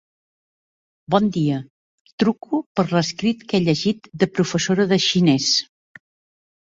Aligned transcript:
Bon 1.15 1.27
dia, 1.35 1.59
truco 2.23 2.61
per 2.79 2.85
l'escrit 2.95 3.45
que 3.53 3.59
he 3.59 3.63
llegit 3.67 4.13
de 4.25 4.33
professora 4.39 4.89
de 4.95 4.99
xinès. 5.11 5.51